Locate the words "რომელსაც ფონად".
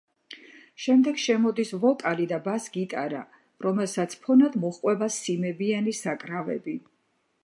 3.67-4.57